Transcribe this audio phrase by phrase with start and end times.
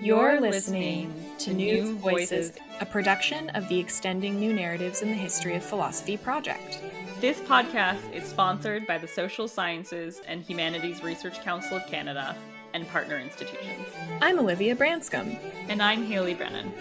[0.00, 5.56] You're listening to New Voices, a production of the Extending New Narratives in the History
[5.56, 6.80] of Philosophy project.
[7.20, 12.36] This podcast is sponsored by the Social Sciences and Humanities Research Council of Canada
[12.74, 13.88] and partner institutions.
[14.20, 15.36] I'm Olivia Branscombe.
[15.68, 16.72] And I'm Haley Brennan.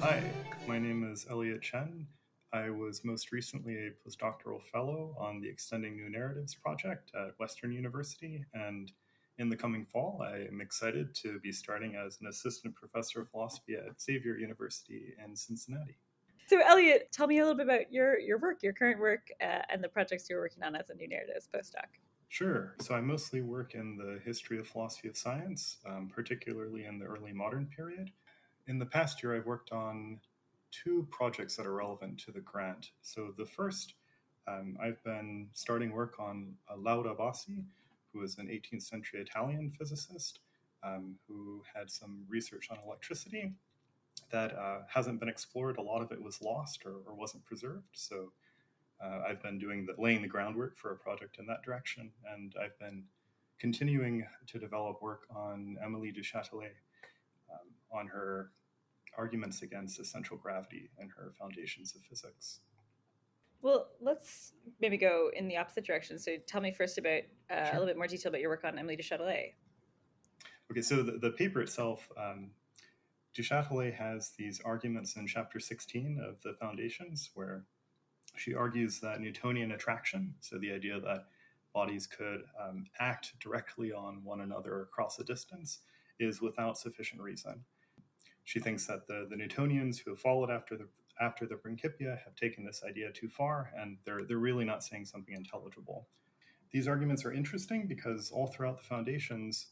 [0.00, 0.22] Hi,
[0.68, 2.06] my name is Elliot Chen.
[2.52, 7.72] I was most recently a postdoctoral fellow on the Extending New Narratives project at Western
[7.72, 8.90] University, and
[9.38, 13.30] in the coming fall, I am excited to be starting as an assistant professor of
[13.30, 15.96] philosophy at Xavier University in Cincinnati.
[16.48, 19.62] So, Elliot, tell me a little bit about your, your work, your current work, uh,
[19.70, 21.86] and the projects you're working on as a New Narratives postdoc.
[22.28, 22.74] Sure.
[22.80, 27.06] So, I mostly work in the history of philosophy of science, um, particularly in the
[27.06, 28.10] early modern period.
[28.66, 30.18] In the past year, I've worked on
[30.70, 32.90] two projects that are relevant to the grant.
[33.02, 33.94] So the first,
[34.46, 37.64] um, I've been starting work on uh, Laura Bassi,
[38.12, 40.40] who is an 18th century Italian physicist
[40.82, 43.52] um, who had some research on electricity
[44.32, 45.76] that uh, hasn't been explored.
[45.78, 47.88] A lot of it was lost or, or wasn't preserved.
[47.92, 48.32] So
[49.02, 52.54] uh, I've been doing the laying the groundwork for a project in that direction, and
[52.62, 53.04] I've been
[53.58, 56.72] continuing to develop work on Émilie du Châtelet
[57.50, 58.50] um, on her
[59.16, 62.60] arguments against essential gravity and her foundations of physics.
[63.62, 66.18] Well, let's maybe go in the opposite direction.
[66.18, 67.64] So tell me first about uh, sure.
[67.64, 69.52] a little bit more detail about your work on Émilie du Châtelet.
[70.70, 72.52] Okay, so the, the paper itself, um,
[73.34, 77.64] du Châtelet has these arguments in chapter 16 of the Foundations where
[78.36, 81.26] she argues that Newtonian attraction, so the idea that
[81.74, 85.80] bodies could um, act directly on one another across a distance,
[86.18, 87.64] is without sufficient reason.
[88.44, 90.88] She thinks that the, the Newtonians who have followed after the
[91.20, 95.04] after the Principia have taken this idea too far, and they're they're really not saying
[95.04, 96.08] something intelligible.
[96.72, 99.66] These arguments are interesting because all throughout the foundations,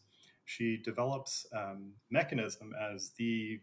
[0.45, 3.61] she develops um, mechanism as the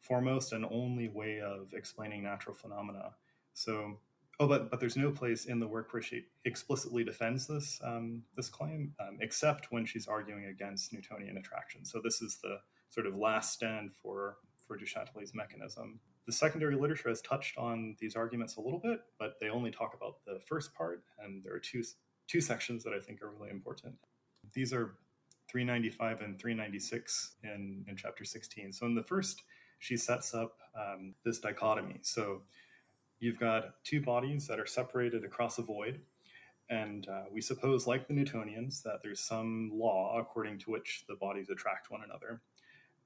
[0.00, 3.12] foremost and only way of explaining natural phenomena.
[3.54, 4.00] So,
[4.40, 8.22] oh, but but there's no place in the work where she explicitly defends this um,
[8.36, 11.84] this claim, um, except when she's arguing against Newtonian attraction.
[11.84, 12.58] So this is the
[12.92, 14.36] sort of last stand for
[14.66, 15.98] for Du Châtelet's mechanism.
[16.26, 19.94] The secondary literature has touched on these arguments a little bit, but they only talk
[19.94, 21.82] about the first part, and there are two,
[22.28, 23.96] two sections that I think are really important.
[24.54, 24.94] These are
[25.48, 28.72] 395 and 396 in, in chapter 16.
[28.72, 29.42] So in the first,
[29.80, 31.98] she sets up um, this dichotomy.
[32.02, 32.42] So
[33.18, 36.00] you've got two bodies that are separated across a void,
[36.70, 41.16] and uh, we suppose, like the Newtonians, that there's some law according to which the
[41.16, 42.40] bodies attract one another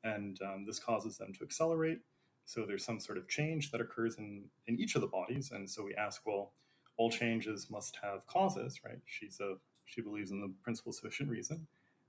[0.06, 1.98] and um, this causes them to accelerate.
[2.44, 5.50] So there's some sort of change that occurs in, in each of the bodies.
[5.50, 6.52] And so we ask, well,
[6.96, 9.00] all changes must have causes, right?
[9.04, 11.66] She's a, she believes in the principle of sufficient reason.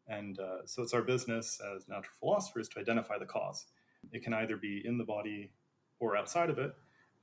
[0.07, 3.65] And uh, so it's our business as natural philosophers to identify the cause.
[4.11, 5.51] It can either be in the body
[5.99, 6.73] or outside of it.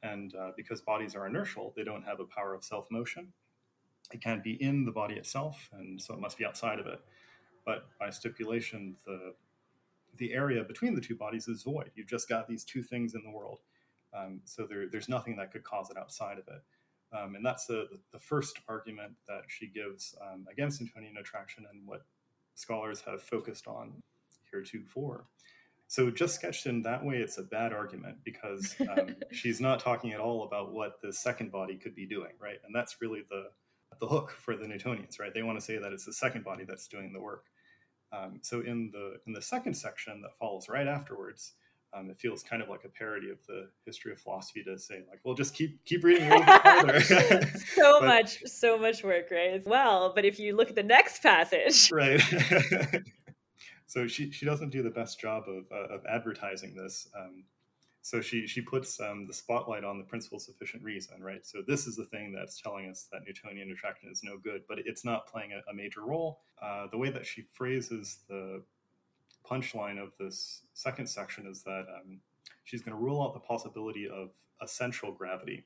[0.02, 3.32] And uh, because bodies are inertial, they don't have a power of self motion.
[4.12, 7.00] It can't be in the body itself, and so it must be outside of it.
[7.64, 9.34] But by stipulation, the
[10.16, 11.90] the area between the two bodies is void.
[11.94, 13.60] You've just got these two things in the world.
[14.16, 16.62] Um, so there, there's nothing that could cause it outside of it.
[17.16, 21.86] Um, and that's the, the first argument that she gives um, against Newtonian attraction and
[21.86, 22.04] what
[22.54, 24.02] scholars have focused on
[24.50, 25.26] heretofore.
[25.86, 30.12] So, just sketched in that way, it's a bad argument because um, she's not talking
[30.12, 32.58] at all about what the second body could be doing, right?
[32.64, 33.50] And that's really the
[34.00, 35.32] the hook for the Newtonians, right?
[35.32, 37.44] They want to say that it's the second body that's doing the work.
[38.14, 41.52] Um, so in the in the second section that follows right afterwards,
[41.94, 45.02] um, it feels kind of like a parody of the history of philosophy to say
[45.08, 47.52] like, well, just keep keep reading a little bit further.
[47.74, 49.64] so but, much, so much work, right?
[49.66, 52.20] Well, but if you look at the next passage, right.
[53.86, 57.08] so she she doesn't do the best job of uh, of advertising this.
[57.18, 57.44] Um,
[58.04, 61.44] so she she puts um, the spotlight on the principle of sufficient reason, right?
[61.46, 64.76] So this is the thing that's telling us that Newtonian attraction is no good, but
[64.84, 66.42] it's not playing a, a major role.
[66.60, 68.62] Uh, the way that she phrases the
[69.50, 72.20] punchline of this second section is that um,
[72.64, 75.64] she's going to rule out the possibility of essential gravity.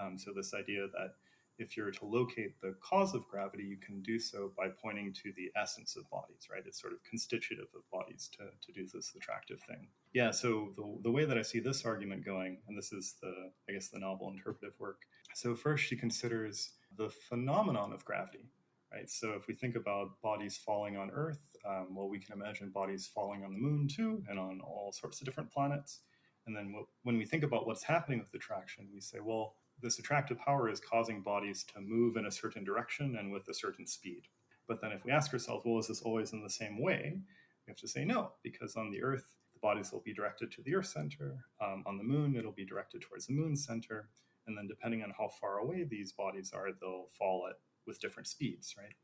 [0.00, 1.16] Um, so this idea that
[1.58, 5.32] if you're to locate the cause of gravity, you can do so by pointing to
[5.36, 6.62] the essence of bodies, right?
[6.66, 9.88] It's sort of constitutive of bodies to, to do this attractive thing.
[10.16, 13.50] Yeah, so the, the way that I see this argument going, and this is the,
[13.68, 15.02] I guess, the novel interpretive work.
[15.34, 18.48] So, first, she considers the phenomenon of gravity,
[18.90, 19.10] right?
[19.10, 23.06] So, if we think about bodies falling on Earth, um, well, we can imagine bodies
[23.14, 26.00] falling on the moon too, and on all sorts of different planets.
[26.46, 30.38] And then when we think about what's happening with attraction, we say, well, this attractive
[30.38, 34.22] power is causing bodies to move in a certain direction and with a certain speed.
[34.66, 37.20] But then if we ask ourselves, well, is this always in the same way?
[37.66, 40.62] We have to say no, because on the Earth, the bodies will be directed to
[40.62, 41.46] the Earth center.
[41.60, 44.10] Um, on the moon, it'll be directed towards the moon center.
[44.46, 47.56] And then depending on how far away these bodies are, they'll fall at
[47.86, 48.94] with different speeds, right?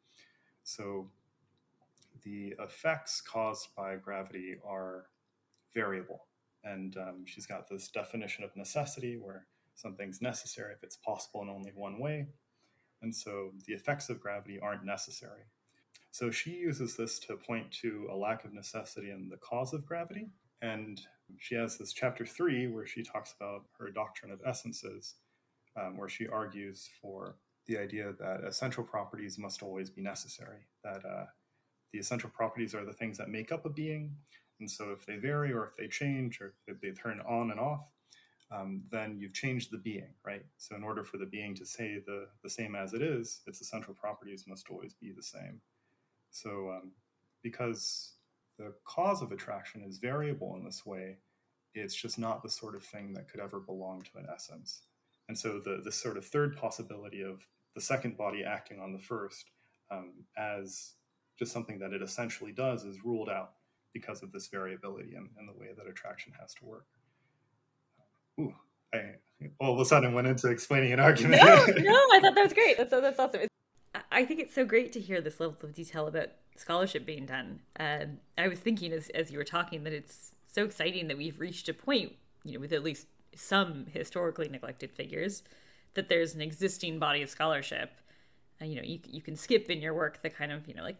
[0.64, 1.10] So
[2.22, 5.06] the effects caused by gravity are
[5.74, 6.26] variable.
[6.64, 11.48] And um, she's got this definition of necessity where something's necessary if it's possible in
[11.48, 12.28] only one way.
[13.00, 15.42] And so the effects of gravity aren't necessary.
[16.12, 19.86] So she uses this to point to a lack of necessity in the cause of
[19.86, 20.28] gravity.
[20.62, 21.00] And
[21.38, 25.16] she has this chapter three where she talks about her doctrine of essences,
[25.76, 27.36] um, where she argues for
[27.66, 31.26] the idea that essential properties must always be necessary, that uh,
[31.92, 34.14] the essential properties are the things that make up a being.
[34.60, 37.60] And so if they vary or if they change or if they turn on and
[37.60, 37.92] off,
[38.52, 40.44] um, then you've changed the being, right?
[40.58, 43.60] So in order for the being to say the, the same as it is, its
[43.60, 45.60] essential properties must always be the same.
[46.30, 46.92] So um,
[47.42, 48.12] because
[48.62, 51.18] the cause of attraction is variable in this way,
[51.74, 54.82] it's just not the sort of thing that could ever belong to an essence.
[55.28, 58.98] And so the, the sort of third possibility of the second body acting on the
[58.98, 59.50] first
[59.90, 60.92] um, as
[61.38, 63.52] just something that it essentially does is ruled out
[63.92, 66.86] because of this variability and, and the way that attraction has to work.
[68.40, 68.54] Ooh,
[68.94, 69.16] I
[69.58, 71.42] all of a sudden went into explaining an argument.
[71.42, 72.76] No, no, I thought that was great.
[72.78, 73.40] That's that's awesome.
[74.12, 77.60] I think it's so great to hear this level of detail about scholarship being done.
[77.78, 81.40] Um, I was thinking as as you were talking that it's so exciting that we've
[81.40, 82.12] reached a point,
[82.44, 85.42] you know, with at least some historically neglected figures,
[85.94, 87.92] that there's an existing body of scholarship.
[88.60, 90.82] And, you know, you you can skip in your work the kind of you know
[90.82, 90.98] like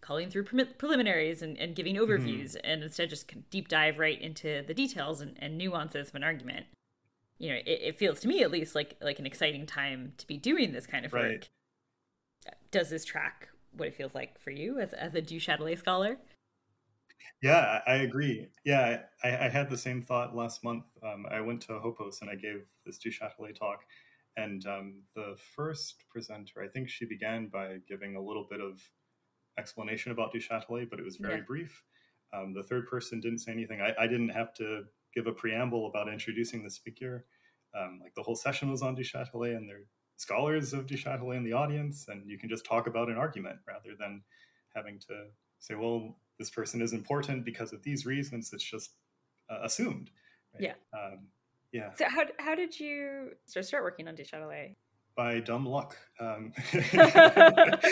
[0.00, 2.04] calling through preliminaries and, and giving mm-hmm.
[2.04, 2.70] overviews mm-hmm.
[2.70, 6.66] and instead just deep dive right into the details and, and nuances of an argument
[7.38, 10.26] you know it, it, feels to me at least like like an exciting time to
[10.26, 11.24] be doing this kind of right.
[11.24, 11.48] work
[12.74, 16.18] does this track what it feels like for you as, as a du châtelet scholar
[17.42, 21.62] yeah i agree yeah i, I had the same thought last month um, i went
[21.62, 23.80] to HOPOS and i gave this du châtelet talk
[24.36, 28.80] and um, the first presenter i think she began by giving a little bit of
[29.58, 31.44] explanation about Du Châtelet, but it was very yeah.
[31.46, 31.82] brief.
[32.32, 33.80] Um, the third person didn't say anything.
[33.80, 34.84] I, I, didn't have to
[35.14, 37.26] give a preamble about introducing the speaker.
[37.78, 39.82] Um, like the whole session was on Du Châtelet, and there
[40.16, 43.58] scholars of Du Châtelet in the audience, and you can just talk about an argument
[43.66, 44.22] rather than
[44.74, 45.26] having to
[45.58, 48.52] say, well, this person is important because of these reasons.
[48.52, 48.92] It's just
[49.50, 50.10] uh, assumed.
[50.54, 50.62] Right?
[50.62, 50.98] Yeah.
[50.98, 51.28] Um,
[51.72, 51.92] yeah.
[51.96, 54.74] So how, how did you start working on Du Châtelet?
[55.16, 55.96] by dumb luck.
[56.20, 56.52] Um,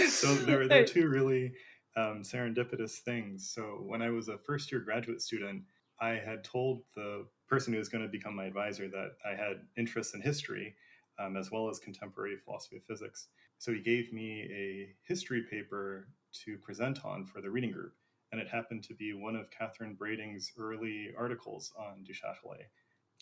[0.09, 1.53] so there, there are two really
[1.97, 3.51] um, serendipitous things.
[3.55, 5.63] So when I was a first year graduate student,
[6.01, 9.61] I had told the person who was going to become my advisor that I had
[9.77, 10.75] interests in history
[11.19, 13.29] um, as well as contemporary philosophy of physics.
[13.59, 16.09] So he gave me a history paper
[16.45, 17.95] to present on for the reading group.
[18.33, 22.65] And it happened to be one of Katherine Brading's early articles on Du Châtelet.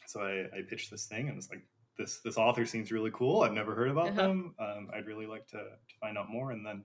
[0.07, 1.63] So I, I pitched this thing and was like,
[1.99, 3.43] this this author seems really cool.
[3.43, 4.23] I've never heard about uh-huh.
[4.23, 4.55] them.
[4.59, 6.53] Um, I'd really like to, to find out more.
[6.53, 6.85] And then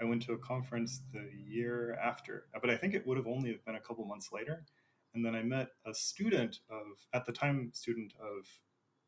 [0.00, 3.58] I went to a conference the year after, but I think it would have only
[3.66, 4.64] been a couple months later.
[5.14, 8.46] And then I met a student of, at the time, student of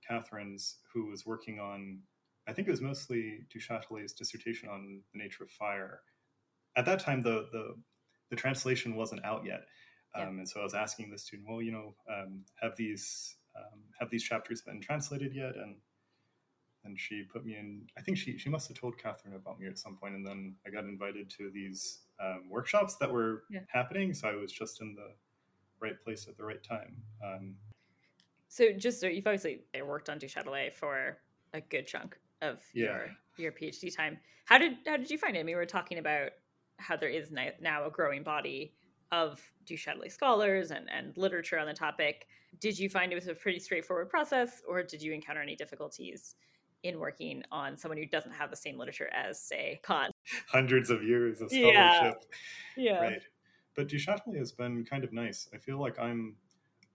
[0.06, 2.00] Katherine's who was working on,
[2.48, 6.00] I think it was mostly Du Châtelet's dissertation on the nature of fire.
[6.76, 7.74] At that time, the the,
[8.30, 9.62] the translation wasn't out yet.
[10.14, 10.28] Um, yeah.
[10.40, 14.10] And so I was asking the student, well, you know, um, have these um, have
[14.10, 15.56] these chapters been translated yet?
[15.56, 15.76] And
[16.84, 17.86] and she put me in.
[17.98, 20.56] I think she she must have told Katherine about me at some point, and then
[20.66, 23.60] I got invited to these um, workshops that were yeah.
[23.68, 24.14] happening.
[24.14, 25.12] So I was just in the
[25.80, 27.02] right place at the right time.
[27.24, 27.54] Um,
[28.50, 31.16] so just so you've obviously worked on Du Châtelet for
[31.54, 32.84] a good chunk of yeah.
[32.84, 34.18] your your PhD time.
[34.44, 35.40] How did how did you find it?
[35.40, 36.32] I mean, we were talking about
[36.78, 38.74] how there is now a growing body
[39.12, 42.26] of Du Châtelet scholars and, and literature on the topic.
[42.58, 46.34] Did you find it was a pretty straightforward process, or did you encounter any difficulties
[46.82, 50.12] in working on someone who doesn't have the same literature as, say, Kant?
[50.48, 52.24] Hundreds of years of scholarship.
[52.76, 52.84] Yeah.
[52.84, 53.00] yeah.
[53.00, 53.22] Right.
[53.76, 55.48] But Du Châtelet has been kind of nice.
[55.54, 56.36] I feel like I'm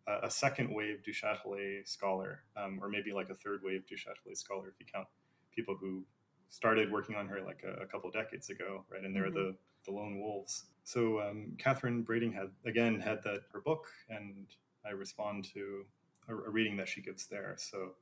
[0.08, 4.38] a second wave Du Châtelet scholar, um, or maybe like a third wave Du Châtelet
[4.38, 5.08] scholar if you count
[5.56, 6.06] people who
[6.50, 9.04] started working on her like a, a couple decades ago, right?
[9.04, 9.36] And they're mm-hmm.
[9.36, 10.66] the the lone wolves.
[10.84, 14.48] So um, Katherine Brading had again had that her book, and
[14.86, 15.86] I respond to
[16.30, 17.56] a, a, reading that she gives there.
[17.58, 17.94] So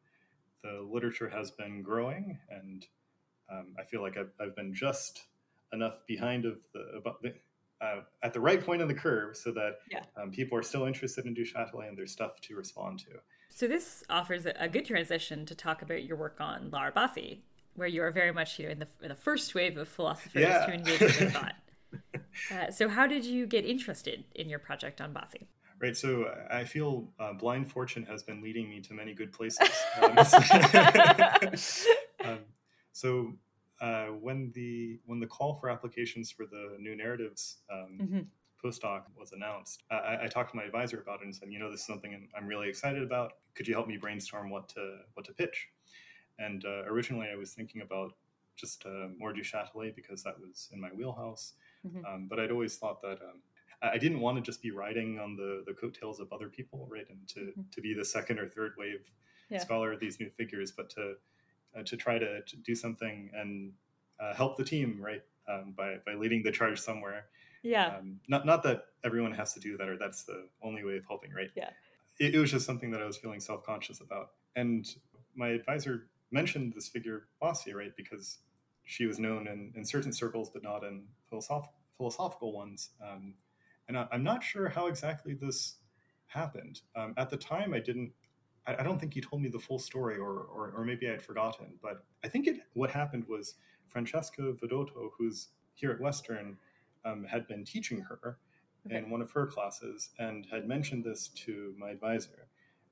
[0.63, 2.85] the literature has been growing, and
[3.51, 5.23] um, I feel like I've, I've, been just
[5.73, 7.33] enough behind of the about the,
[7.83, 10.03] uh, at the right point in the curve so that yeah.
[10.15, 13.19] um, people are still interested in Du Châtelet and there's stuff to respond to.
[13.49, 17.43] So this offers a good transition to talk about your work on Laura Bassi,
[17.75, 20.41] where you are very much you know in the, in the first wave of philosophers
[20.41, 20.65] Yeah.
[20.65, 21.55] to engage with their thought.
[22.51, 25.47] Uh, so, how did you get interested in your project on Bassi?
[25.79, 29.69] Right, so I feel uh, blind fortune has been leading me to many good places.
[30.01, 30.17] Um,
[32.25, 32.39] um,
[32.93, 33.33] so
[33.83, 38.25] uh, when the when the call for applications for the new narratives um, Mhm.
[38.63, 41.69] postdoc was announced, I- I, talked to my advisor about it and said, you know,
[41.69, 43.29] this is something I'm- really excited about.
[43.55, 44.83] Could you help me brainstorm what to
[45.15, 45.57] what to pitch?
[46.39, 48.13] And uh, originally, I was thinking about
[48.55, 51.45] just uh, more du Châtelet because that was in my wheelhouse.
[51.85, 52.01] Mhm.
[52.07, 53.41] Um, but I'd always thought that um,
[53.81, 57.09] I didn't want to just be riding on the, the coattails of other people, right?
[57.09, 57.69] And to, Mhm.
[57.71, 59.03] to be the second or third wave
[59.49, 59.57] Yeah.
[59.59, 61.17] scholar of these new figures, but to
[61.77, 63.73] uh, to try to, to do something and
[64.19, 65.21] uh, help the team, right?
[65.47, 67.25] Um, by, by leading the charge somewhere.
[67.63, 67.97] Yeah.
[67.97, 71.05] Um, not not that everyone has to do that, or that's the only way of
[71.07, 71.49] helping, right?
[71.55, 71.69] Yeah.
[72.19, 74.85] It, it was just something that I was feeling self conscious about, and
[75.35, 77.95] my advisor mentioned this figure Bassi, right?
[77.95, 78.39] Because
[78.83, 82.89] she was known in, in certain circles, but not in philosoph- philosophical ones.
[83.01, 83.35] Um,
[83.87, 85.75] and I, I'm not sure how exactly this
[86.27, 86.81] happened.
[86.95, 88.11] Um, at the time, I didn't.
[88.67, 91.21] I, I don't think he told me the full story, or, or or maybe I'd
[91.21, 91.67] forgotten.
[91.81, 92.57] But I think it.
[92.73, 93.55] What happened was
[93.87, 96.57] Francesca Vidotto, who's here at Western,
[97.05, 98.37] um, had been teaching her
[98.85, 98.97] Okay.
[98.97, 102.47] in one of her classes and had mentioned this to my advisor.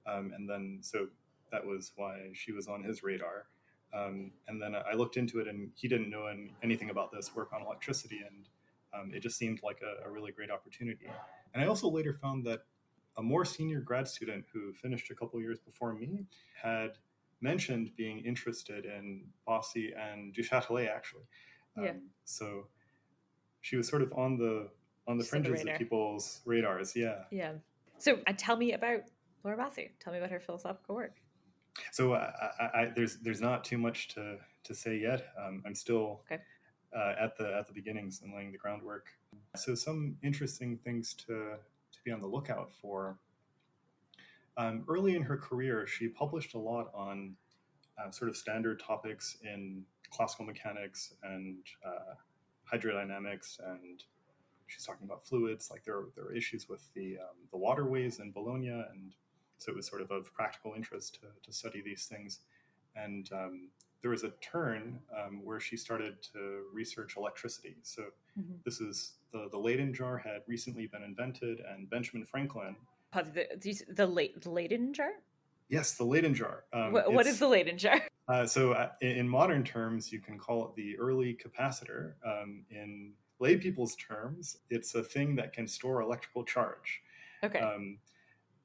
[0.07, 1.07] Um, and then, so
[1.51, 3.47] that was why she was on his radar.
[3.93, 7.35] Um, and then I looked into it, and he didn't know an- anything about this
[7.35, 8.47] work on electricity, and
[8.93, 11.07] um, it just seemed like a, a really great opportunity.
[11.53, 12.61] And I also later found that
[13.17, 16.25] a more senior grad student who finished a couple years before me
[16.61, 16.97] had
[17.41, 21.23] mentioned being interested in Bassi and Du Châtelet, actually.
[21.77, 21.93] Um, Yeah.
[22.25, 22.67] So
[23.61, 24.69] she was sort of on the
[25.07, 26.95] on the Just on the fringes of people's radars.
[26.95, 27.23] Yeah.
[27.31, 27.53] Yeah.
[27.97, 29.01] So, uh, tell me about
[29.43, 29.91] Laura Bassi.
[29.99, 31.15] Tell me about her philosophical work.
[31.91, 35.27] So I, I, I, there's there's not too much to, to say yet.
[35.39, 36.41] Um, I'm still Okay.
[36.95, 39.07] uh, at the at the beginnings and laying the groundwork.
[39.55, 41.57] So some interesting things to
[41.91, 43.17] to be on the lookout for.
[44.57, 47.35] Um, early in her career, she published a lot on
[47.97, 52.15] uh, sort of standard topics in classical mechanics and uh,
[52.71, 54.03] hydrodynamics, and
[54.67, 55.69] she's talking about fluids.
[55.71, 59.15] Like there, there were issues with the um, the waterways in Bologna, and
[59.57, 62.39] so it was sort of of practical interest to, to study these things.
[62.95, 63.69] And um,
[64.01, 67.77] there was a turn um, where she started to research electricity.
[67.83, 68.03] So
[68.37, 68.63] Mhm.
[68.63, 72.75] this is the the Leyden jar had recently been invented, and Benjamin Franklin.
[73.11, 73.31] Pause.
[73.33, 75.11] The, do you s- the, the Leyden jar?
[75.69, 76.65] Yes, the Leyden jar.
[76.73, 78.01] Um, what, what is the Leyden jar?
[78.27, 82.13] Uh, so, uh, in, in modern terms, you can call it the early capacitor.
[82.25, 87.01] Um, in lay people's terms, it's a thing that can store electrical charge.
[87.43, 87.59] Okay.
[87.59, 87.97] Um,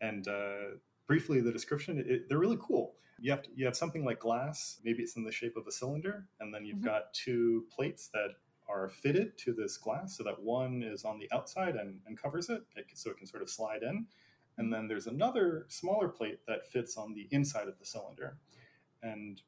[0.03, 0.77] and uh,
[1.09, 2.95] briefly, the description it, they're really cool.
[3.19, 4.79] You have to, you have something like glass.
[4.85, 6.85] Maybe it's in the shape of a cylinder, and then you've Mhm.
[6.85, 8.37] got two plates that
[8.69, 12.51] are fitted to this glass, so that one is on the outside and, and covers
[12.51, 14.07] it, it, so it can sort of slide in.
[14.59, 18.39] And then there's another smaller plate that fits on the inside of the cylinder,
[19.03, 19.43] and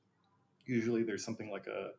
[0.66, 1.92] usually there's something like a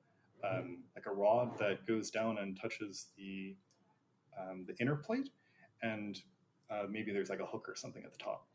[0.43, 3.57] um, like a rod that goes down and touches the
[4.39, 5.29] um, the inner plate,
[5.81, 6.21] and
[6.69, 8.48] uh, maybe there's like a hook or something at the top.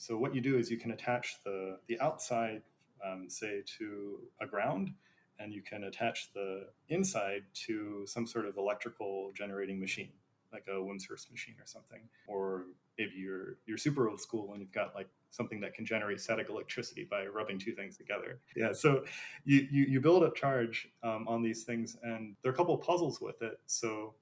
[0.00, 2.62] So what you do is you can attach the the outside,
[3.06, 4.94] um, say, to a ground,
[5.38, 10.12] and you can attach the inside to some sort of electrical generating machine,
[10.54, 12.64] like a Wimshurst machine or something, or
[12.98, 16.48] maybe you're you're super old school and you've got like something that can generate static
[16.48, 18.40] electricity by rubbing two things together.
[18.56, 19.04] Yeah, so
[19.44, 22.74] you you, you build up charge um, on these things, and there are a couple
[22.74, 23.60] of puzzles with it.
[23.66, 24.14] So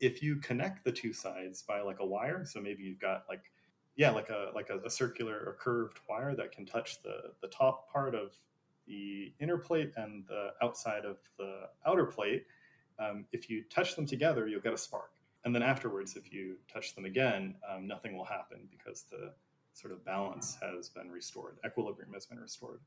[0.00, 3.52] if you connect the two sides by like a wire, so maybe you've got like
[3.96, 7.48] yeah, like a like a, a circular or curved wire that can touch the the
[7.48, 8.34] top part of
[8.86, 12.46] the inner plate and the outside of the outer plate.
[12.98, 15.12] Um, if you touch them together, you'll get a spark.
[15.44, 19.32] And then afterwards, if you touch them again, um, nothing will happen because the
[19.72, 22.80] sort of balance has been restored, equilibrium has been restored.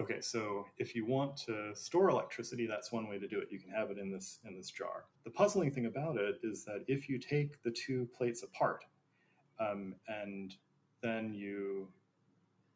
[0.00, 3.48] Okay, so if you want to store electricity, that's one way to do it.
[3.50, 5.04] You can have it in this in this jar.
[5.24, 8.84] The puzzling thing about it is that if you take the two plates apart
[9.60, 10.54] um, and
[11.02, 11.88] then you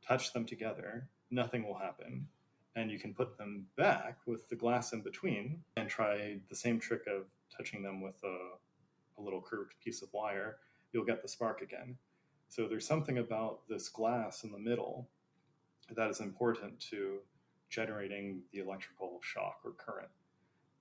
[0.06, 2.26] touch them together, nothing will happen.
[2.76, 6.80] And you can put them back with the glass in between and try the same
[6.80, 7.26] trick of
[7.56, 10.56] touching them with a, a little curved piece of wire.
[10.92, 11.96] You'll get the spark again.
[12.48, 15.08] So there's something about this glass in the middle
[15.94, 17.18] that is important to
[17.68, 20.10] generating the electrical shock or current.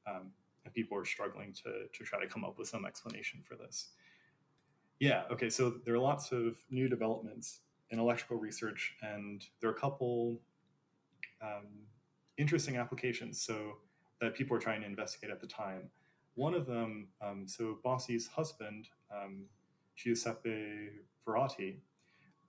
[0.08, 0.32] Um,
[0.66, 3.90] and people are struggling to, to try to come up with some explanation for this.
[5.04, 9.74] Yeah, okay, so there are lots of new developments in electrical research, and there are
[9.74, 10.40] a couple
[11.42, 11.68] um,
[12.38, 13.80] interesting applications so
[14.22, 15.90] that people are trying to investigate at the time.
[16.36, 19.44] One of them, um, so Bassi's husband, um,
[19.98, 20.92] Giuseppe
[21.28, 21.80] Veratti,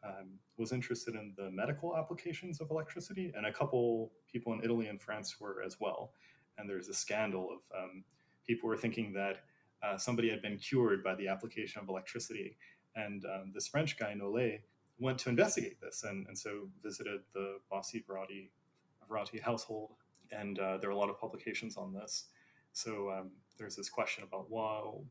[0.04, 4.87] um, was interested in the medical applications of electricity, and a couple people in Italy
[4.87, 6.12] and France were as well.
[6.56, 8.04] And there's a scandal of um,
[8.46, 9.38] people were thinking that
[9.83, 12.57] uh, somebody had been cured by the application of electricity.
[12.97, 14.61] And um, this French guy, Nollet,
[14.99, 19.93] went to investigate this and, and so visited the Bassi Veratti household.
[20.31, 22.26] And uh, there are a lot of publications on this.
[22.73, 25.04] So um, there's this question about, well,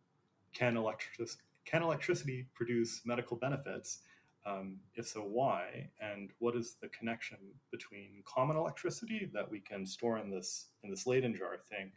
[0.54, 1.30] can, electric-
[1.66, 4.00] can electricity produce medical benefits?
[4.46, 5.90] Um, if so, why?
[6.02, 7.38] And what is the connection
[7.72, 11.92] between common electricity that we can store in this in this Leyden jar thing,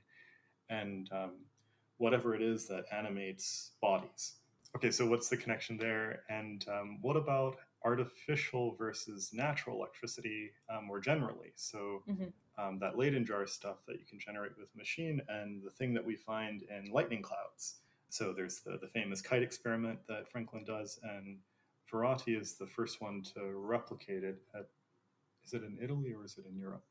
[0.71, 1.33] and um,
[1.99, 4.35] whatever it is that animates bodies?
[4.75, 6.23] Okay, so what's the connection there?
[6.29, 11.53] And um, what about artificial versus natural electricity um, more generally?
[11.57, 12.25] So mm-hmm.
[12.59, 16.05] Um, that Leyden jar stuff that you can generate with machine, and the thing that
[16.05, 17.81] we find in lightning clouds.
[18.09, 21.37] So there's the, the famous kite experiment that Franklin does, and
[21.93, 24.69] Veratti is the first one to replicate it at,
[25.45, 26.83] is it in Italy or is it in Europe?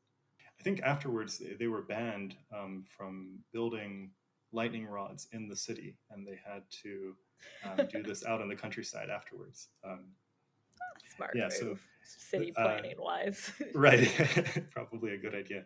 [0.58, 4.12] I think afterwards they, they were banned um, from building
[4.52, 7.14] lightning rods in the city, and they had to
[7.64, 9.68] um, do this out in the countryside afterwards.
[9.84, 10.06] Um,
[11.16, 11.32] Smart.
[11.34, 11.44] Yeah.
[11.44, 11.52] Move.
[11.52, 13.50] So city uh, planning uh, wise.
[13.74, 14.10] right.
[14.70, 15.64] Probably a good idea.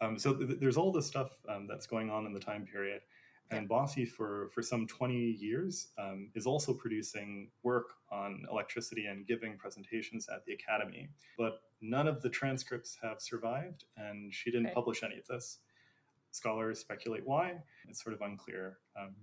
[0.00, 3.00] Um, so th- there's all this stuff um, that's going on in the time period.
[3.50, 9.26] And Bassi for, for some 20 years, um, is also producing work on electricity and
[9.26, 11.10] giving presentations at the Academy.
[11.36, 14.74] But none of the transcripts have survived, and she didn't okay.
[14.74, 15.58] publish any of this.
[16.32, 17.62] Scholars speculate why.
[17.88, 18.78] It's sort of unclear.
[19.00, 19.14] Um,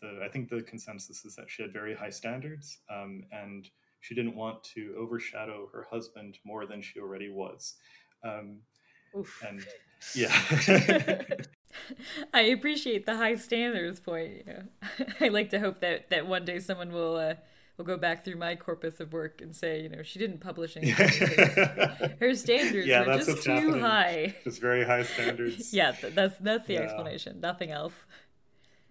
[0.00, 3.68] the, I think the consensus is that she had very high standards, um, and
[4.00, 7.74] she didn't want to overshadow her husband more than she already was.
[8.24, 8.58] Um,
[9.46, 9.64] and
[10.14, 11.22] yeah.
[12.34, 14.32] I appreciate the high standards point.
[14.38, 17.34] You know, I like to hope that that one day someone will uh,
[17.76, 20.76] will go back through my corpus of work and say, you know, she didn't publish
[20.80, 21.08] anything.
[22.20, 23.80] Her standards yeah, were just too happening.
[23.80, 24.34] high.
[24.44, 25.72] Just very high standards.
[25.72, 26.80] yeah, that's that's the yeah.
[26.80, 27.40] explanation.
[27.40, 27.94] Nothing else.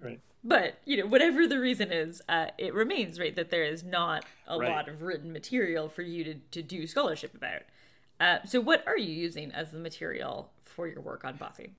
[0.01, 0.19] Right.
[0.43, 4.25] But you know, whatever the reason is, uh, it remains right that there is not
[4.47, 4.69] a right.
[4.69, 7.61] lot of written material for you to to do scholarship about.
[8.19, 11.73] Uh, so, what are you using as the material for your work on Bassi?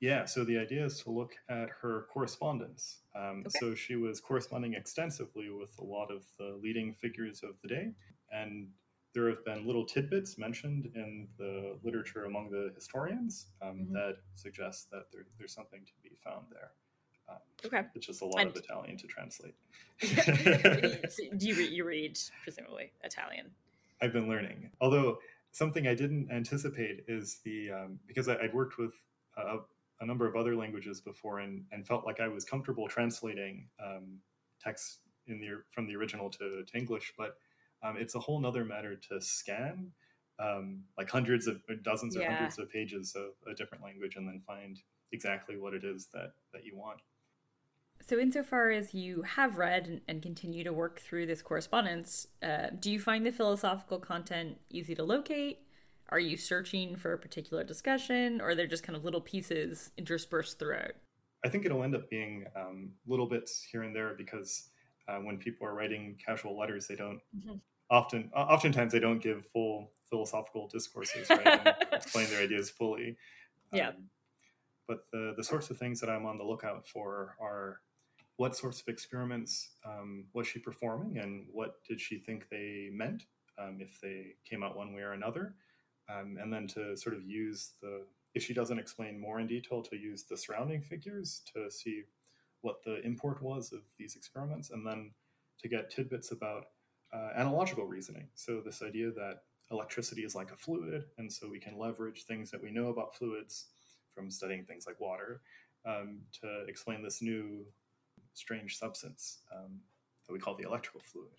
[0.00, 2.98] Yeah, so the idea is to look at her correspondence.
[3.16, 3.58] Um, okay.
[3.58, 7.92] So she was corresponding extensively with a lot of the leading figures of the day,
[8.32, 8.68] and
[9.14, 13.92] there have been little tidbits mentioned in the literature among the historians um, mm-hmm.
[13.94, 16.72] that suggest that there, there's something to be found there.
[17.28, 17.82] Um, okay.
[17.94, 18.50] It's just a lot and...
[18.50, 19.54] of Italian to translate.
[21.38, 23.50] Do you read, you read presumably Italian?
[24.02, 24.70] I've been learning.
[24.80, 25.18] Although
[25.52, 28.94] something I didn't anticipate is the um, because I, would worked with
[29.36, 29.58] a,
[30.00, 34.18] a number of other languages before and, and felt like I was comfortable translating um,
[34.60, 37.36] text in the from the original to, to English, but
[37.82, 39.92] um, it's a whole nother matter to scan
[40.38, 42.34] um, like hundreds of dozens or yeah.
[42.34, 44.80] hundreds of pages of a different language and then find
[45.12, 47.00] exactly what it is that that you want.
[48.00, 52.68] So, insofar as you have read and, and continue to work through this correspondence, uh,
[52.78, 55.60] do you find the philosophical content easy to locate?
[56.10, 60.58] Are you searching for a particular discussion, or they're just kind of little pieces interspersed
[60.58, 60.92] throughout?
[61.44, 64.68] I think it'll end up being um, little bits here and there because
[65.08, 67.56] uh, when people are writing casual letters, they don't mm-hmm.
[67.90, 71.46] often, oftentimes, they don't give full philosophical discourses, right?
[71.46, 73.16] and explain their ideas fully.
[73.72, 73.88] Yeah.
[73.88, 74.08] Um,
[74.86, 77.80] but the the sorts of things that I'm on the lookout for are
[78.36, 83.24] what sorts of experiments um, was she performing, and what did she think they meant
[83.58, 85.54] um, if they came out one way or another
[86.08, 88.02] um, and then to sort of use the
[88.34, 92.02] if she doesn't explain more in detail to use the surrounding figures to see
[92.62, 95.12] what the import was of these experiments and then
[95.60, 96.64] to get tidbits about
[97.12, 98.26] uh, analogical reasoning.
[98.34, 102.50] So this idea that electricity is like a fluid and so we can leverage things
[102.50, 103.66] that we know about fluids
[104.14, 105.42] from studying things like water
[105.86, 107.64] um, to explain this new
[108.34, 109.80] strange substance um,
[110.26, 111.32] that we call the electrical fluid.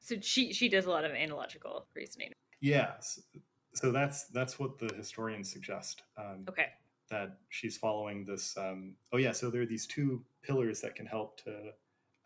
[0.00, 2.32] So she she does a lot of analogical reasoning.
[2.60, 3.20] Yes.
[3.32, 3.40] so
[3.82, 6.02] that's that's what the historians suggest.
[6.16, 6.68] Um, okay.
[7.10, 8.56] That she's following this.
[8.56, 11.70] Um, oh yeah, so there are these two pillars that can help to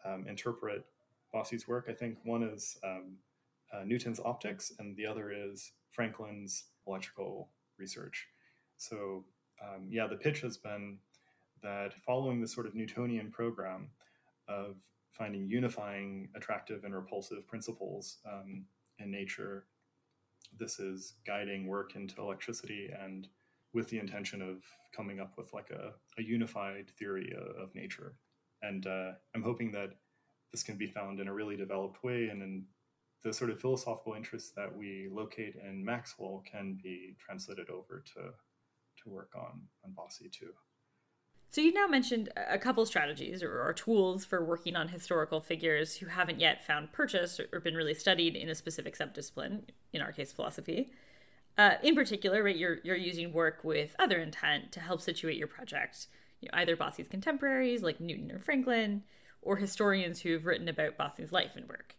[0.04, 0.84] um, interpret
[1.34, 1.86] Bassi's work.
[1.88, 3.16] I think one is um,
[3.72, 8.28] uh, Newton's optics, and the other is Franklin's electrical research.
[8.76, 9.24] So
[9.62, 10.98] um, yeah, the pitch has been
[11.62, 13.90] that following the sort of Newtonian program
[14.46, 14.76] of
[15.10, 18.64] finding unifying, attractive, and repulsive principles um,
[19.00, 19.66] in nature
[20.58, 23.28] this is guiding work into electricity and
[23.74, 24.62] with the intention of
[24.94, 28.14] coming up with like a, a unified theory of, nature.
[28.62, 29.90] And uh, I'm hoping that
[30.52, 32.64] this can be found in a really developed way and in
[33.22, 38.30] the sort of philosophical interests that we locate in Maxwell can be translated over to
[39.02, 40.52] to work on on Bassi too.
[41.50, 45.96] So you've now mentioned a couple strategies or, or, tools for working on historical figures
[45.96, 49.62] who haven't yet found purchase or, or been really studied in a specific subdiscipline,
[49.94, 50.90] in our case, philosophy.
[51.56, 55.48] Uh, in particular, right, you're you're using work with other intent to help situate your
[55.48, 56.06] project.
[56.40, 59.02] You know, either Bassi's contemporaries like Newton or Franklin,
[59.42, 61.94] or historians who have written about Bassi's life and work.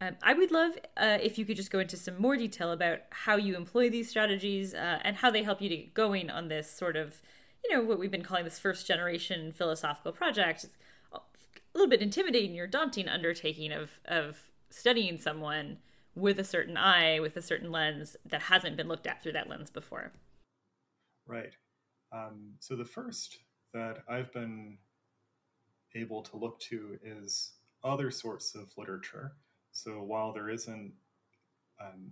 [0.00, 3.00] Um, I would love uh, if you could just go into some more detail about
[3.10, 6.48] how you employ these strategies uh, and how they help you to get going on
[6.48, 7.20] this sort of,
[7.64, 10.64] you know, what we've been calling this first generation philosophical project.
[10.64, 10.76] It's
[11.12, 11.18] a
[11.74, 14.38] little bit intimidating or daunting undertaking of of
[14.70, 15.78] studying someone
[16.14, 19.48] with a certain eye, with a certain lens that hasn't been looked at through that
[19.48, 20.12] lens before.
[21.26, 21.54] Right.
[22.12, 23.38] Um, so the first
[23.72, 24.78] that I've been
[25.94, 27.52] able to look to is
[27.84, 29.32] other sorts of literature
[29.72, 30.92] so while there isn't
[31.80, 32.10] um,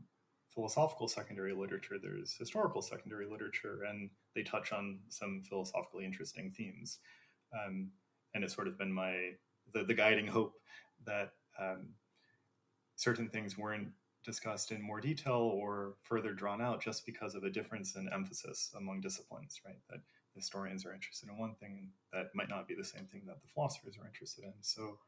[0.57, 6.99] philosophical secondary literature, there's historical secondary literature, and they touch on some philosophically interesting themes.
[7.53, 7.91] Um,
[8.35, 9.33] and it's sort of been my
[9.73, 10.55] the, the guiding hope
[11.05, 11.91] that um,
[12.97, 13.89] certain things weren't
[14.25, 18.73] discussed in more detail or further drawn out just because of a difference in emphasis
[18.77, 19.79] among disciplines, right?
[19.91, 20.01] That
[20.35, 23.49] historians are interested in one thing that might not be the same thing that the
[23.49, 24.55] philosophers are interested in.
[24.63, 24.99] So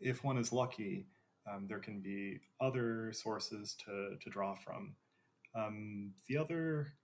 [0.00, 1.06] if one is lucky,
[1.48, 4.94] um, there can be other sources to, to draw from.
[5.54, 6.94] Um, the other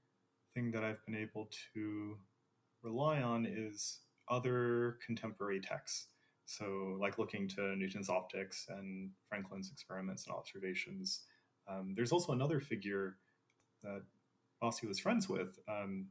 [0.54, 2.16] thing that I've been able to
[2.82, 6.08] rely on is other contemporary texts.
[6.46, 11.20] So, like looking to Newton's optics and Franklin's experiments and observations.
[11.66, 13.16] Um, there's also another figure
[13.82, 14.02] that
[14.60, 16.08] Bassi was friends with, um,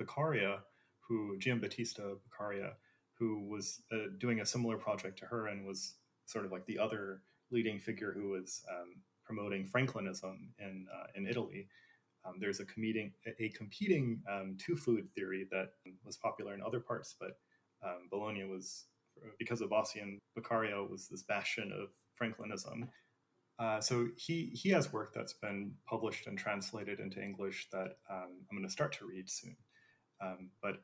[0.00, 0.60] Beccaria,
[1.00, 2.72] who Giambattista Beccaria,
[3.18, 5.96] who was uh, doing a similar project to her and was
[6.30, 11.26] sort of like the other leading figure who was um, promoting Franklinism in uh, in
[11.26, 11.68] Italy.
[12.24, 15.72] Um, there's a competing a competing um, two fluid theory that
[16.04, 17.38] was popular in other parts, but
[17.84, 18.86] um, Bologna was
[19.38, 21.88] because of Bassi and Beccaria was this bastion of
[22.20, 22.88] Franklinism.
[23.58, 28.44] Uh, so he he has work that's been published and translated into English that um,
[28.50, 29.56] I'm going to start to read soon.
[30.22, 30.76] Um, but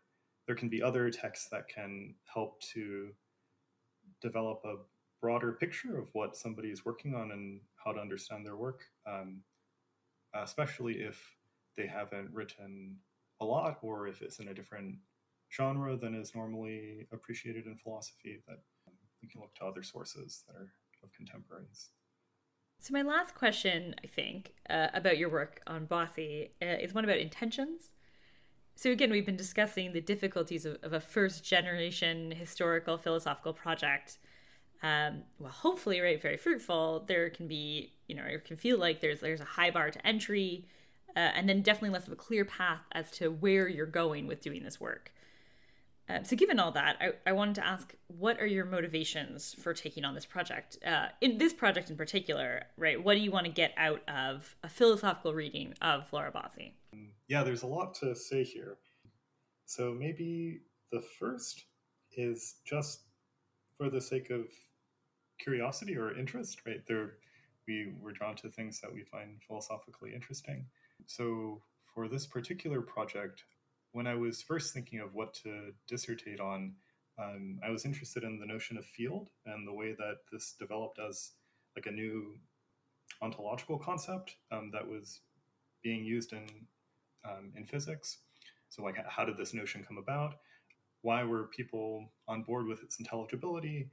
[0.47, 3.11] there can be other texts that can help to
[4.23, 4.77] develop a
[5.27, 9.41] broader picture of what somebody is working on and how to understand their work, um,
[10.35, 11.35] especially if
[11.77, 12.95] they haven't written
[13.41, 14.95] a lot or if it's in a different
[15.53, 20.45] genre than is normally appreciated in philosophy, that um, we can look to other sources
[20.47, 20.71] that are
[21.03, 21.91] of contemporaries.
[22.79, 27.03] So, my last question, I think, uh, about your work on Bassi uh, is one
[27.03, 27.91] about intentions.
[28.77, 34.19] So, again, we've been discussing the difficulties of, of a first generation historical philosophical project
[34.83, 37.05] um, well, hopefully, right, very fruitful.
[37.07, 40.07] There can be, you know, it can feel like there's there's a high bar to
[40.07, 40.67] entry,
[41.17, 44.41] uh, and then definitely less of a clear path as to where you're going with
[44.41, 45.13] doing this work.
[46.09, 49.75] Uh, so, given all that, I, I wanted to ask, what are your motivations for
[49.75, 50.79] taking on this project?
[50.87, 53.03] Uh, in this project in particular, right?
[53.03, 56.75] What do you want to get out of a philosophical reading of Laura Bassi?
[57.29, 58.77] Yeah, there's a lot to say here.
[59.65, 60.61] So maybe
[60.93, 61.65] the first
[62.17, 63.01] is just
[63.77, 64.47] for the sake of
[65.39, 66.83] curiosity or interest, right?
[66.87, 67.15] There,
[67.67, 70.67] we were drawn to things that we find philosophically interesting.
[71.07, 71.63] So
[71.95, 73.45] for this particular project,
[73.93, 76.75] when I was first thinking of what to dissertate on,
[77.19, 80.99] um, I was interested in the notion of field and the way that this developed
[80.99, 81.33] as
[81.75, 82.35] like a new
[83.23, 85.21] ontological concept um, that was
[85.83, 86.47] being used in
[87.25, 88.19] um, in physics.
[88.69, 90.35] So, like, how did this notion come about?
[91.03, 93.89] Why were people on board with its intelligibility?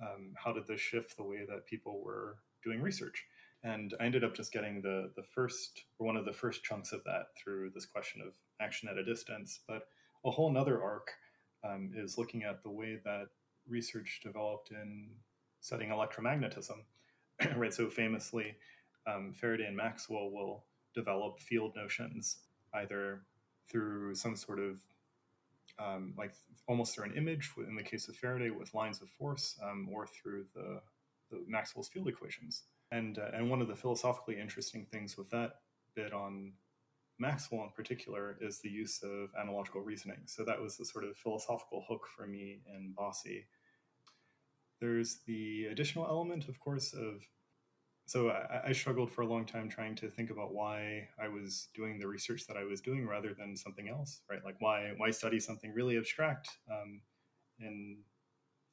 [0.00, 3.24] Um, how did this shift the way that people were doing research?
[3.62, 7.02] And I ended up just getting the the first one of the first chunks of
[7.04, 9.60] that through this question of action at a distance.
[9.66, 9.88] But
[10.24, 11.10] a whole nother arc
[11.64, 13.28] um, is looking at the way that
[13.68, 15.08] research developed in
[15.60, 16.76] studying electromagnetism.
[17.56, 17.72] right.
[17.72, 18.54] So famously,
[19.06, 22.38] um, Faraday and Maxwell will develop field notions
[22.74, 23.22] either
[23.70, 24.78] through some sort of
[25.78, 26.34] um, like
[26.68, 30.06] almost through an image in the case of Faraday with lines of force um, or
[30.06, 30.80] through the,
[31.30, 32.64] the, Maxwell's field equations.
[32.90, 35.56] And, uh, and one of the philosophically interesting things with that
[35.96, 36.52] bit on
[37.18, 40.18] Maxwell in particular is the use of analogical reasoning.
[40.26, 43.46] So that was the sort of philosophical hook for me in Bassi.
[44.80, 47.22] There's the additional element, of course, of
[48.06, 51.68] so I, I, struggled for a long time trying to think about why I was
[51.74, 54.44] doing the research that I was doing rather than something else, right?
[54.44, 57.00] Like why why study something really abstract um,
[57.60, 57.98] in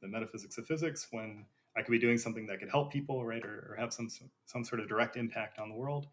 [0.01, 1.45] the metaphysics of physics when
[1.77, 4.09] I could be doing something that could help people, right, or, or have some
[4.45, 6.07] some sort of direct impact on the world.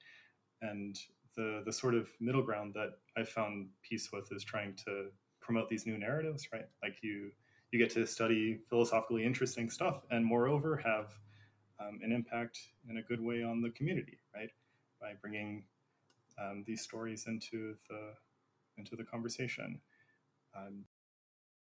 [0.62, 0.96] And
[1.36, 5.06] the the sort of middle ground that I found peace with is trying to
[5.40, 6.66] promote these new narratives, right?
[6.82, 7.32] Like you
[7.72, 11.18] you get to study philosophically interesting stuff, and moreover have
[11.80, 14.50] um, an impact in a good way on the community, right?
[15.00, 15.64] By bringing
[16.40, 18.14] um, these stories into the
[18.76, 19.80] into the conversation.
[20.56, 20.84] Um,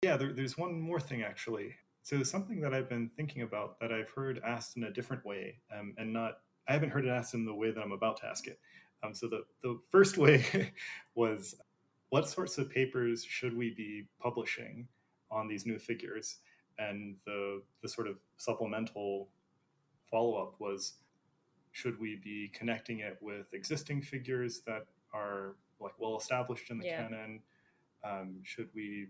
[0.03, 1.75] yeah, there, there's one more thing actually.
[2.03, 5.59] So something that I've been thinking about that I've heard asked in a different way,
[5.77, 8.27] um, and not I haven't heard it asked in the way that I'm about to
[8.27, 8.59] ask it.
[9.03, 10.73] Um, so the the first way
[11.15, 11.55] was,
[12.09, 14.87] what sorts of papers should we be publishing
[15.31, 16.37] on these new figures?
[16.77, 19.29] And the the sort of supplemental
[20.09, 20.93] follow up was
[21.71, 26.85] should we be connecting it with existing figures that are like well established in the
[26.85, 27.03] yeah.
[27.03, 27.41] canon?
[28.03, 29.07] Um, should we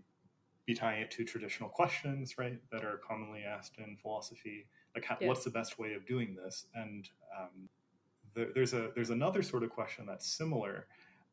[0.66, 4.66] be tying it to traditional questions, right, that are commonly asked in philosophy?
[4.94, 5.28] Like, how, yeah.
[5.28, 6.66] what's the best way of doing this?
[6.74, 7.08] And
[7.38, 7.68] um,
[8.34, 10.86] the, there's a there's another sort of question that's similar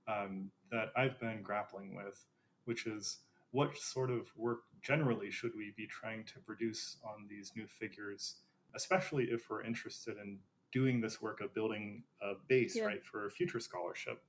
[0.07, 2.25] um, that I've been grappling with,
[2.65, 3.17] which is
[3.51, 8.35] what sort of work generally should we be trying to produce on these new figures
[8.75, 10.39] especially if we're interested in
[10.71, 12.85] doing this work of building a base, yeah.
[12.85, 14.21] right, for future scholarship.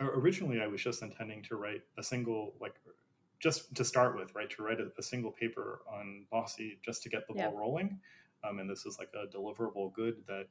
[0.00, 2.74] Originally, I was just intending to write a single, like,
[3.40, 7.08] just to start with, right, to write a, a single paper on Bassi just to
[7.08, 7.48] get the yeah.
[7.48, 8.00] ball rolling.
[8.44, 10.46] Um, and this is like a deliverable good that,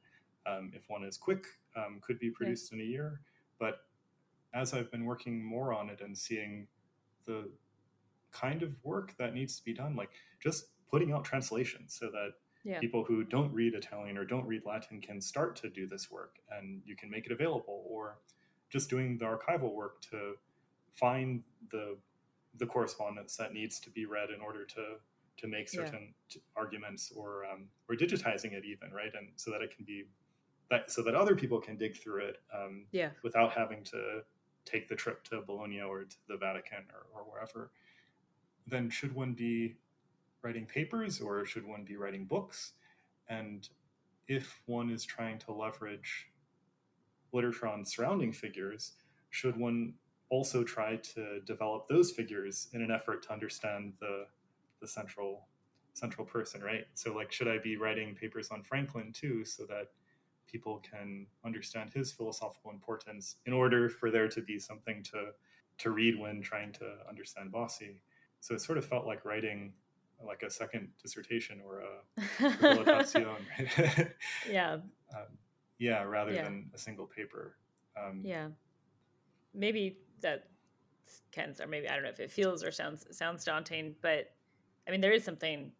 [0.46, 1.44] um, if one is quick,
[1.76, 2.78] um, could be produced yeah.
[2.78, 3.20] in a year.
[3.58, 3.80] But
[4.54, 6.66] as I've been working more on it and seeing
[7.26, 7.48] the
[8.32, 10.10] kind of work that needs to be done, like
[10.42, 12.32] just putting out translations so that
[12.64, 12.78] yeah.
[12.78, 16.36] people who don't read Italian or don't read Latin can start to do this work
[16.50, 18.18] and you can make it available or
[18.70, 20.34] just doing the archival work to
[20.94, 21.96] find the
[22.58, 24.96] the correspondence that needs to be read in order to
[25.38, 26.40] to make certain yeah.
[26.54, 30.04] arguments or um, or digitizing it even right and so that it can be
[30.70, 33.10] that so that other people can dig through it um, yeah.
[33.22, 34.20] without having to
[34.64, 37.70] take the trip to Bologna or to the Vatican or, or wherever
[38.66, 39.74] then should one be
[40.42, 42.72] writing papers or should one be writing books?
[43.28, 43.68] And
[44.28, 46.28] if one is trying to leverage
[47.32, 48.92] literature on surrounding figures,
[49.30, 49.94] should one
[50.28, 54.24] also try to develop those figures in an effort to understand the
[54.80, 55.46] the central
[55.94, 56.86] central person, right?
[56.94, 59.88] So like should I be writing papers on Franklin too so that
[60.46, 65.32] people can understand his philosophical importance in order for there to be something to
[65.78, 68.00] to read when trying to understand Bassi.
[68.40, 69.72] So it sort of felt like writing
[70.26, 72.40] like a second dissertation or a
[74.48, 74.78] yeah.
[75.14, 75.26] Um,
[75.78, 76.44] yeah, rather yeah.
[76.44, 77.58] than a single paper.
[78.02, 78.48] Um, yeah.
[79.52, 80.48] Maybe that
[81.32, 84.32] Ken's, or maybe I don't know if it feels or sounds sounds daunting, but
[84.88, 85.70] I mean there is something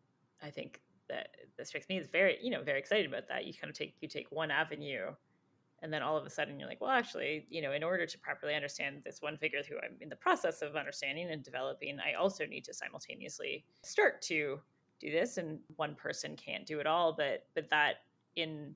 [0.43, 3.47] I think that that strikes me is very you know very excited about that.
[3.47, 5.13] You kind of take you take one avenue
[5.83, 8.19] and then all of a sudden you're like well actually you know in order to
[8.19, 12.15] properly understand this one figure who i'm in the process of understanding and developing i
[12.15, 14.59] also need to simultaneously start to
[15.03, 15.37] do this.
[15.37, 17.97] And one person can't do it all but but that
[18.37, 18.75] in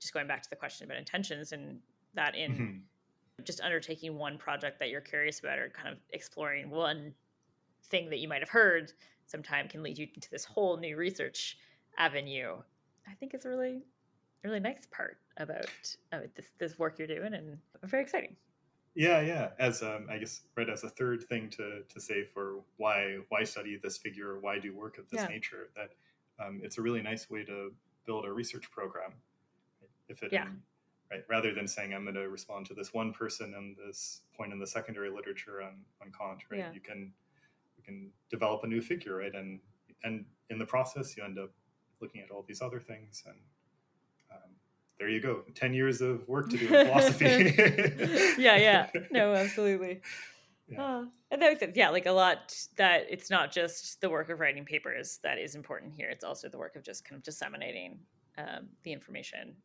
[0.00, 1.78] just going back to the question about intentions and
[2.14, 3.44] that in mm-hmm.
[3.44, 7.12] just undertaking one project that you're curious about or kind of exploring one
[7.86, 8.92] thing that you might have heard
[9.26, 11.56] sometime can lead you into this whole new research
[11.96, 12.56] avenue.
[13.08, 13.82] I think it's a really
[14.44, 18.36] really nice part about uh, this this work you're doing, and very exciting.
[18.94, 19.50] Yeah, yeah.
[19.58, 23.44] As um, I guess, right, as a third thing to to say for why why
[23.44, 25.28] study this figure, why do work of this yeah.
[25.28, 25.90] nature, that
[26.44, 27.72] um, it's a really nice way to
[28.06, 29.12] build a research program.
[30.08, 30.46] If it, yeah.
[31.10, 34.52] right, rather than saying I'm going to respond to this one person and this point
[34.52, 36.60] in the secondary literature on on Kant, right?
[36.60, 36.72] Yeah.
[36.72, 37.12] You can
[37.76, 39.58] you can develop a new figure, right, and
[40.04, 41.50] and in the process you end up
[42.00, 43.40] looking at all these other things and um,
[44.98, 47.54] there you go 10 years of work to do in philosophy.
[48.42, 48.88] Yeah yeah.
[49.10, 50.00] No absolutely.
[50.68, 50.82] Yeah.
[50.82, 51.76] Uh, and that makes sense.
[51.76, 55.54] Yeah like a lot that it's not just the work of writing papers that is
[55.54, 56.08] important here.
[56.08, 57.98] It's also the work of just kind of disseminating
[58.38, 59.56] um, the information.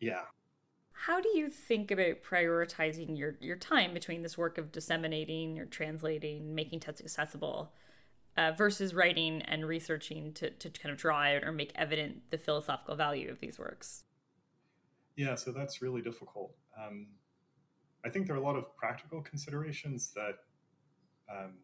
[0.00, 0.22] Yeah.
[0.92, 5.66] How do you think about prioritizing your, your time between this work of disseminating or
[5.66, 7.72] translating making texts accessible
[8.36, 12.38] uh, versus writing and researching to, to kind of draw out or make evident the
[12.38, 14.04] philosophical value of these works?
[15.16, 16.54] Yeah, so that's really difficult.
[16.78, 17.06] Um,
[18.04, 20.38] I think there are a lot of practical considerations that
[21.30, 21.54] um,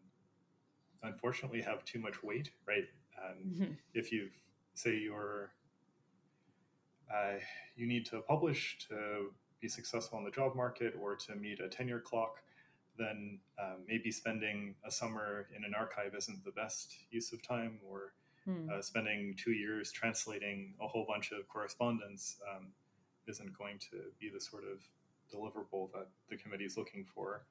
[1.03, 2.85] unfortunately have too much weight, right?
[3.21, 3.73] Um, mm-hmm.
[3.93, 4.29] If you
[4.73, 5.53] say you're
[7.13, 7.39] uh,
[7.75, 11.67] you need to publish to be successful in the job market or to meet a
[11.67, 12.37] tenure clock,
[12.97, 17.79] then uh, maybe spending a summer in an archive isn't the best use of time,
[17.87, 18.13] or
[18.45, 18.69] hmm.
[18.73, 22.67] uh, spending two years translating a whole bunch of correspondence um,
[23.27, 24.79] isn't going to be the sort of
[25.33, 27.45] deliverable that the committee is looking for.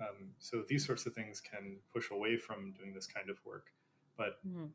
[0.00, 3.66] Um, so these sorts of things can push away from doing this kind of work.
[4.16, 4.66] But mm-hmm.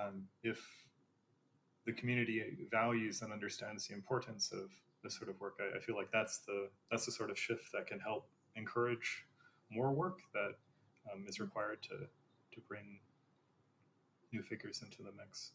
[0.00, 0.60] um, if
[1.86, 4.70] the community values and understands the importance of
[5.02, 7.72] this sort of work, I, I, feel like that's the that's the sort of shift
[7.72, 9.24] that can help encourage
[9.70, 10.54] more work that
[11.12, 11.96] um, is required to
[12.54, 13.00] to bring
[14.32, 15.52] new figures into the mix.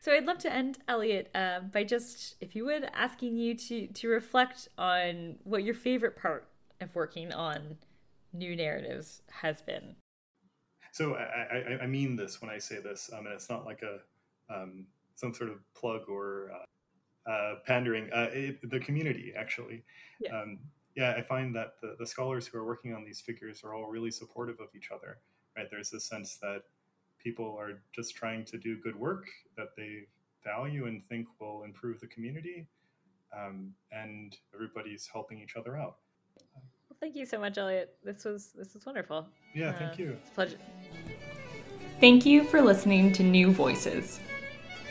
[0.00, 3.88] So I'd love to end, Elliot, uh, by just, if you would, asking you to
[3.88, 6.46] to reflect on what your favorite part
[6.80, 7.76] of working on
[8.32, 9.96] new narratives has been.
[10.92, 13.82] So I, I, I mean this when I say this, um, and it's not like
[13.82, 13.98] a
[14.54, 18.08] um, some sort of plug or uh, uh, pandering.
[18.12, 19.82] Uh, it, the community actually.
[20.20, 20.40] Yeah.
[20.40, 20.58] Um,
[20.94, 23.88] yeah, I find that the, the scholars who are working on these figures are all
[23.88, 25.18] really supportive of each other.
[25.56, 26.62] Right, there's this sense that
[27.22, 29.26] people are just trying to do good work
[29.56, 30.06] that they
[30.44, 32.66] value and think will improve the community,
[33.36, 35.96] um, and everybody's helping each other out.
[36.88, 37.96] Well, thank you so much, Elliot.
[38.04, 39.28] This was this was wonderful.
[39.54, 40.16] Yeah, uh, thank you.
[40.20, 40.58] It's a pleasure.
[42.00, 44.20] Thank you for listening to New Voices.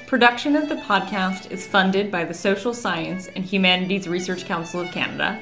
[0.07, 4.91] Production of the podcast is funded by the Social Science and Humanities Research Council of
[4.91, 5.41] Canada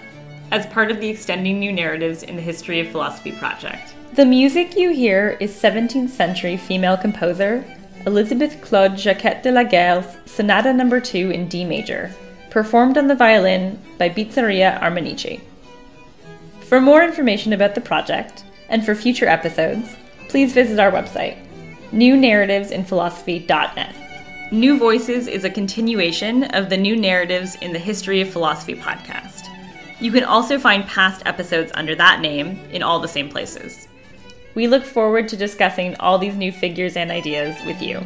[0.51, 3.93] as part of the Extending New Narratives in the History of Philosophy project.
[4.15, 7.65] The music you hear is 17th century female composer
[8.05, 11.01] Elizabeth Claude Jacquet de la Guerre's Sonata No.
[11.01, 12.09] 2 in D major,
[12.49, 15.41] performed on the violin by Bizzaria Armanici.
[16.61, 19.97] For more information about the project, and for future episodes,
[20.29, 21.37] please visit our website,
[21.91, 23.95] newnarrativesinphilosophy.net.
[24.53, 29.49] New Voices is a continuation of the New Narratives in the History of Philosophy podcast.
[29.99, 33.89] You can also find past episodes under that name in all the same places.
[34.55, 37.99] We look forward to discussing all these new figures and ideas with you.